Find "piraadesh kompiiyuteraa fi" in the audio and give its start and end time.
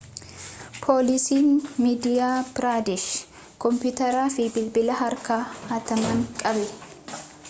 2.55-4.49